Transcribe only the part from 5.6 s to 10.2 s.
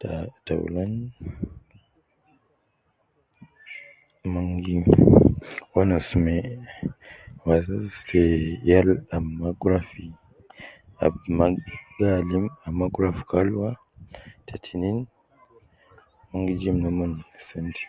wonus me wazazi te yal ab ma gi rua fi,